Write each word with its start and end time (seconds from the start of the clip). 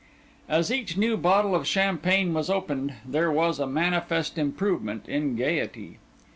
As 0.49 0.71
each 0.71 0.97
new 0.97 1.15
bottle 1.15 1.53
of 1.53 1.67
champagne 1.67 2.33
was 2.33 2.49
opened, 2.49 2.95
there 3.05 3.31
was 3.31 3.59
a 3.59 3.67
manifest 3.67 4.35
improvement 4.39 5.07
in 5.07 5.35
gaiety. 5.35 5.99